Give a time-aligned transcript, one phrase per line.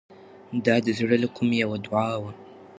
[0.65, 2.31] دا د زړه له کومې یوه دعا وه.